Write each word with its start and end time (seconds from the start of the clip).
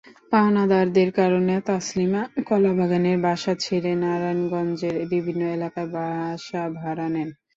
পাওনাদারদের 0.31 1.09
কারণে 1.19 1.55
তাসলিমা 1.67 2.19
কলাবাগানের 2.47 3.17
বাসা 3.25 3.53
ছেড়ে 3.63 3.91
নারায়ণগঞ্জের 4.03 4.95
বিভিন্ন 5.13 5.41
এলাকায় 5.55 5.89
বাসা 5.95 6.61
ভাড়া 6.77 7.07
নেন। 7.13 7.29